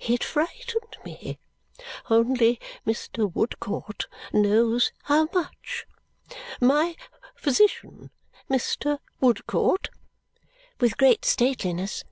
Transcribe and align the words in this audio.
It 0.00 0.22
frightened 0.22 0.98
me. 1.02 1.38
Only 2.10 2.60
Mr. 2.86 3.26
Woodcourt 3.34 4.06
knows 4.34 4.92
how 5.04 5.30
much. 5.32 5.86
My 6.60 6.94
physician, 7.34 8.10
Mr. 8.50 8.98
Woodcourt!" 9.18 9.88
with 10.78 10.98
great 10.98 11.24
stateliness. 11.24 12.04